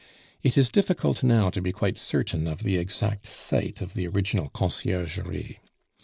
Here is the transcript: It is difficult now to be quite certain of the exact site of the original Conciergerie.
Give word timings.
It 0.41 0.57
is 0.57 0.71
difficult 0.71 1.21
now 1.21 1.51
to 1.51 1.61
be 1.61 1.71
quite 1.71 1.95
certain 1.95 2.47
of 2.47 2.63
the 2.63 2.75
exact 2.75 3.27
site 3.27 3.81
of 3.81 3.93
the 3.93 4.07
original 4.07 4.49
Conciergerie. 4.49 5.59